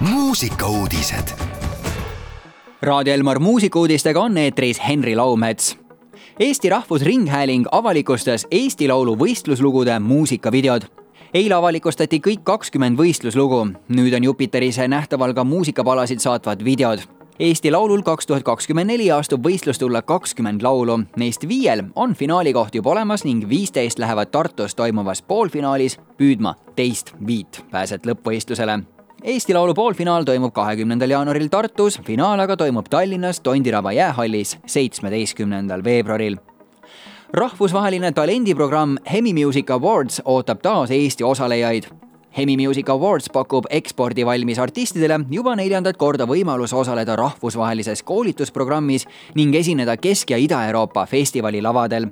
muusikauudised. 0.00 1.28
Raadio 2.82 3.14
Elmar 3.14 3.38
muusikuudistega 3.38 4.20
on 4.20 4.38
eetris 4.38 4.80
Henri 4.88 5.16
Laumets. 5.16 5.78
Eesti 6.40 6.68
Rahvusringhääling 6.68 7.66
avalikustas 7.72 8.46
Eesti 8.50 8.88
Laulu 8.88 9.16
võistluslugude 9.16 9.98
muusikavideod. 9.98 10.82
Eile 11.34 11.54
avalikustati 11.54 12.20
kõik 12.26 12.44
kakskümmend 12.44 12.98
võistluslugu, 12.98 13.66
nüüd 13.88 14.14
on 14.14 14.24
Jupiteris 14.24 14.78
nähtaval 14.88 15.34
ka 15.34 15.44
muusikapalasid 15.44 16.22
saatvad 16.22 16.64
videod. 16.64 17.02
Eesti 17.38 17.70
Laulul 17.70 18.02
kaks 18.02 18.26
tuhat 18.26 18.42
kakskümmend 18.42 18.90
neli 18.90 19.10
astub 19.10 19.46
võistlustulle 19.46 20.02
kakskümmend 20.02 20.62
laulu, 20.62 21.00
neist 21.16 21.48
viiel 21.48 21.84
on 21.94 22.14
finaalikoht 22.14 22.74
juba 22.74 22.90
olemas 22.90 23.24
ning 23.24 23.48
viisteist 23.48 23.98
lähevad 23.98 24.30
Tartus 24.30 24.74
toimuvas 24.74 25.22
poolfinaalis 25.22 25.98
püüdma 26.18 26.54
teist 26.76 27.14
viit 27.26 27.64
pääset 27.70 28.06
lõppvõistlusele 28.06 28.80
Eesti 29.22 29.54
Laulu 29.54 29.74
poolfinaal 29.74 30.22
toimub 30.24 30.52
kahekümnendal 30.54 31.10
jaanuaril 31.10 31.48
Tartus, 31.50 31.96
finaal 32.06 32.38
aga 32.38 32.56
toimub 32.56 32.86
Tallinnas 32.90 33.40
Tondiraba 33.40 33.92
jäähallis 33.92 34.58
seitsmeteistkümnendal 34.66 35.84
veebruaril. 35.84 36.36
rahvusvaheline 37.32 38.12
talendiprogramm 38.12 38.96
Hemi 39.12 39.34
Music 39.34 39.70
Awards 39.70 40.22
ootab 40.24 40.62
taas 40.62 40.90
Eesti 40.90 41.24
osalejaid. 41.24 41.84
Hemi 42.38 42.56
Music 42.56 42.88
Awards 42.88 43.30
pakub 43.32 43.64
ekspordivalmis 43.70 44.58
artistidele 44.58 45.20
juba 45.30 45.56
neljandat 45.56 45.96
korda 45.96 46.24
võimalus 46.24 46.72
osaleda 46.72 47.16
rahvusvahelises 47.16 48.02
koolitusprogrammis 48.02 49.06
ning 49.34 49.54
esineda 49.54 49.96
Kesk- 49.96 50.30
ja 50.30 50.36
Ida-Euroopa 50.36 51.06
festivali 51.06 51.62
lavadel. 51.62 52.06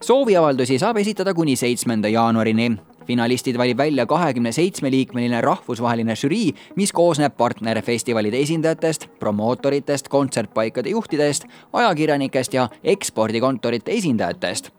sooviavaldusi 0.00 0.78
saab 0.78 0.96
esitada 0.96 1.34
kuni 1.34 1.56
seitsmenda 1.56 2.08
jaanuarini 2.08 2.76
finalistid 3.06 3.58
valib 3.58 3.78
välja 3.78 4.06
kahekümne 4.06 4.52
seitsme 4.52 4.90
liikmeline 4.90 5.40
rahvusvaheline 5.40 6.16
žürii, 6.16 6.54
mis 6.76 6.92
koosneb 6.92 7.36
partnerfestivalide 7.36 8.38
esindajatest, 8.38 9.08
promootoritest, 9.18 10.08
kontsertpaikade 10.08 10.88
juhtidest, 10.88 11.44
ajakirjanikest 11.72 12.54
ja 12.54 12.68
ekspordikontorite 12.84 13.92
esindajatest. 13.92 14.70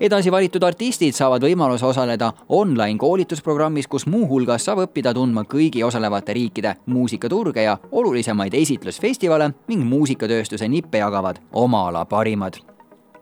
edasi 0.00 0.32
valitud 0.32 0.62
artistid 0.62 1.12
saavad 1.12 1.42
võimaluse 1.44 1.86
osaleda 1.86 2.32
online 2.48 2.98
koolitusprogrammis, 2.98 3.86
kus 3.86 4.06
muuhulgas 4.06 4.64
saab 4.64 4.78
õppida 4.86 5.14
tundma 5.14 5.44
kõigi 5.44 5.84
osalevate 5.84 6.32
riikide 6.32 6.74
muusikaturge 6.86 7.62
ja 7.62 7.78
olulisemaid 7.92 8.54
esitlusfestivale 8.54 9.50
ning 9.68 9.84
muusikatööstuse 9.84 10.68
nippe 10.68 10.98
jagavad 10.98 11.40
oma 11.52 11.88
ala 11.88 12.04
parimad 12.04 12.77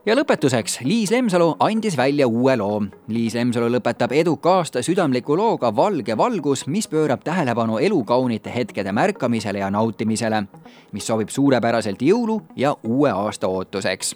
ja 0.06 0.14
lõpetuseks, 0.14 0.80
Liis 0.86 1.10
Lemsalu 1.10 1.56
andis 1.62 1.96
välja 1.98 2.26
uue 2.28 2.56
loo. 2.56 2.82
Liis 3.10 3.34
Lemsalu 3.34 3.68
lõpetab 3.74 4.14
eduka 4.14 4.58
aasta 4.60 4.82
südamliku 4.82 5.36
looga 5.36 5.72
Valge 5.76 6.16
valgus, 6.16 6.66
mis 6.66 6.88
pöörab 6.88 7.24
tähelepanu 7.24 7.78
elukaunite 7.78 8.52
hetkede 8.54 8.92
märkamisele 8.92 9.58
ja 9.58 9.70
nautimisele, 9.70 10.44
mis 10.92 11.06
sobib 11.06 11.32
suurepäraselt 11.34 12.02
jõulu 12.02 12.40
ja 12.56 12.76
uue 12.82 13.10
aasta 13.10 13.48
ootuseks. 13.48 14.14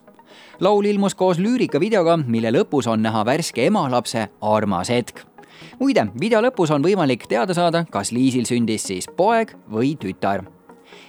laul 0.60 0.84
ilmus 0.84 1.14
koos 1.14 1.38
lüürikavideoga, 1.38 2.16
mille 2.26 2.50
lõpus 2.50 2.86
on 2.86 3.02
näha 3.02 3.24
värske 3.24 3.66
emalapse 3.66 4.28
armas 4.40 4.90
hetk 4.90 5.24
muide, 5.80 6.06
video 6.20 6.40
lõpus 6.40 6.70
on 6.70 6.82
võimalik 6.82 7.26
teada 7.28 7.54
saada, 7.54 7.84
kas 7.90 8.12
Liisil 8.12 8.44
sündis 8.44 8.86
siis 8.86 9.08
poeg 9.16 9.56
või 9.68 9.96
tütar 9.96 10.44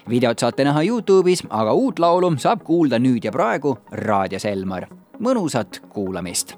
videot 0.10 0.40
saate 0.40 0.64
näha 0.64 0.82
Youtube'is, 0.84 1.44
aga 1.50 1.74
uut 1.74 2.00
laulu 2.00 2.34
saab 2.38 2.64
kuulda 2.64 3.00
nüüd 3.00 3.24
ja 3.26 3.32
praegu 3.32 3.78
raadios 3.92 4.46
Elmar. 4.46 4.88
mõnusat 5.20 5.82
kuulamist. 5.90 6.56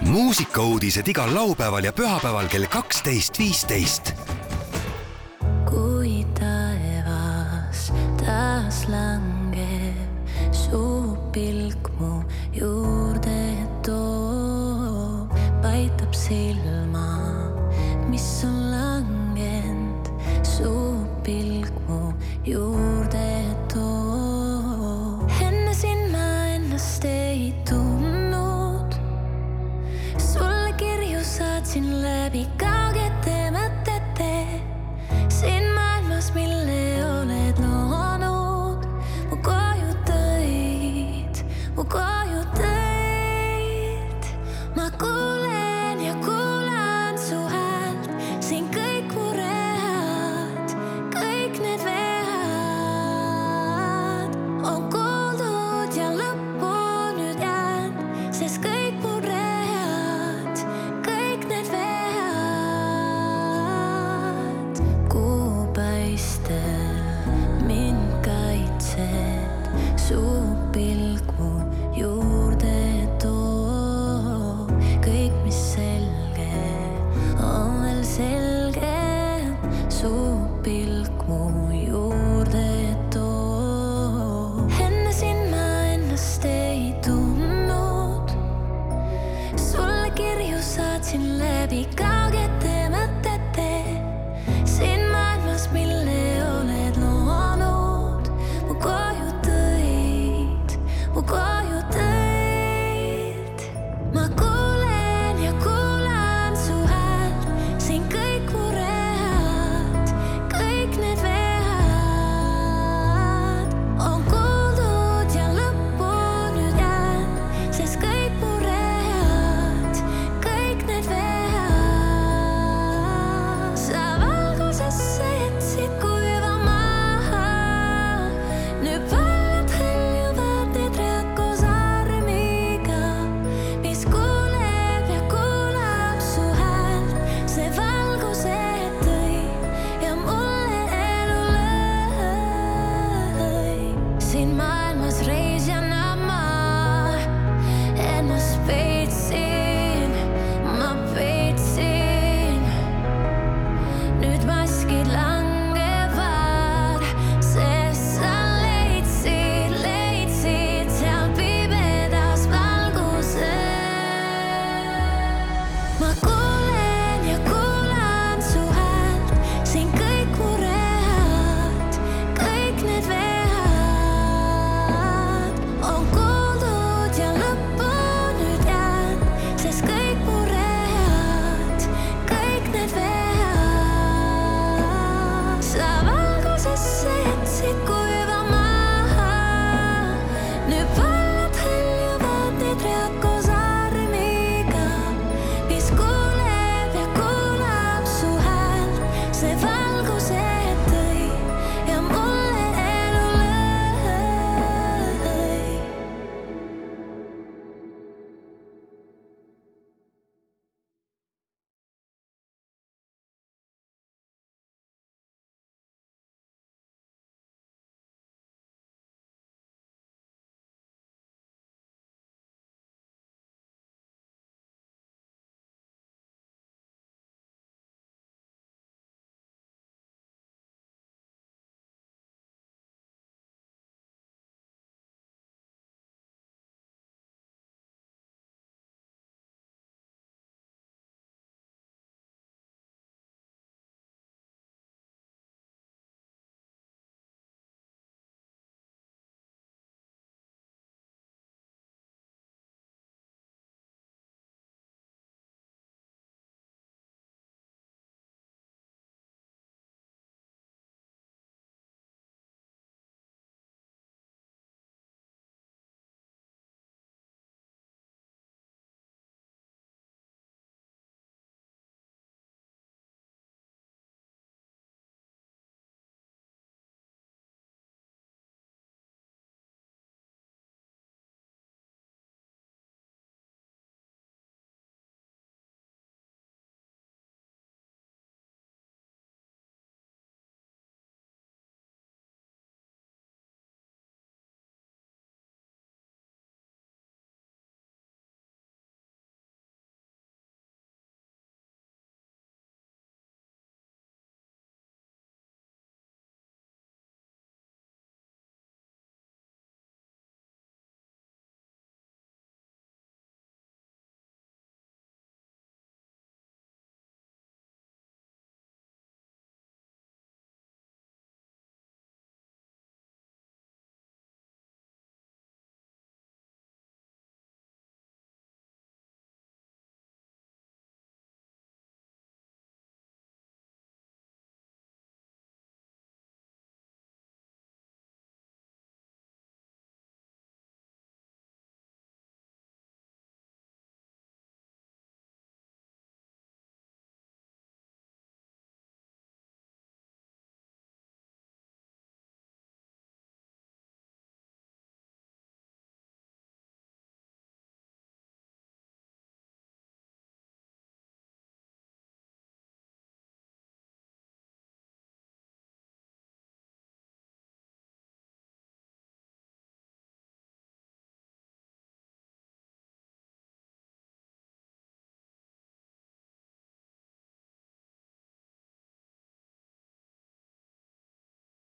muusikauudised 0.00 1.08
igal 1.08 1.34
laupäeval 1.34 1.84
ja 1.84 1.92
pühapäeval 1.92 2.48
kell 2.48 2.66
kaksteist, 2.66 3.38
viisteist. 3.38 4.14
kui 5.70 6.24
taevas 6.38 7.92
taas 8.24 8.88
langeb, 8.88 10.32
su 10.52 11.16
pilk 11.32 11.90
mu 11.98 12.22
juurde 12.52 13.56
toob, 13.86 15.36
paitab 15.62 16.12
silma, 16.14 16.71